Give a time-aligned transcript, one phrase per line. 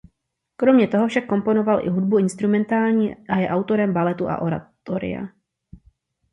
[0.55, 5.27] Kromě toho však komponoval i hudbu instrumentální a je autorem baletu a oratoria.